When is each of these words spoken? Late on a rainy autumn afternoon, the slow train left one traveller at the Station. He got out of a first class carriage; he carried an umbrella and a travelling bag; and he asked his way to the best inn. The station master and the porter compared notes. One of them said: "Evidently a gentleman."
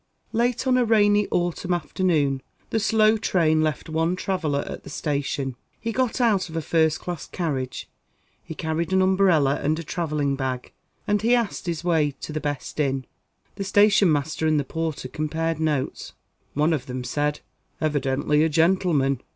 Late 0.31 0.65
on 0.65 0.79
a 0.79 0.83
rainy 0.83 1.27
autumn 1.29 1.75
afternoon, 1.75 2.41
the 2.71 2.79
slow 2.79 3.17
train 3.17 3.61
left 3.61 3.87
one 3.87 4.15
traveller 4.15 4.63
at 4.67 4.83
the 4.83 4.89
Station. 4.89 5.55
He 5.79 5.91
got 5.91 6.19
out 6.19 6.49
of 6.49 6.55
a 6.57 6.61
first 6.63 6.99
class 6.99 7.27
carriage; 7.27 7.87
he 8.43 8.55
carried 8.55 8.91
an 8.93 9.03
umbrella 9.03 9.59
and 9.61 9.77
a 9.77 9.83
travelling 9.83 10.35
bag; 10.35 10.71
and 11.05 11.21
he 11.21 11.35
asked 11.35 11.67
his 11.67 11.83
way 11.83 12.15
to 12.21 12.33
the 12.33 12.41
best 12.41 12.79
inn. 12.79 13.05
The 13.57 13.63
station 13.63 14.11
master 14.11 14.47
and 14.47 14.59
the 14.59 14.63
porter 14.63 15.07
compared 15.07 15.59
notes. 15.59 16.13
One 16.55 16.73
of 16.73 16.87
them 16.87 17.03
said: 17.03 17.41
"Evidently 17.79 18.41
a 18.43 18.49
gentleman." 18.49 19.21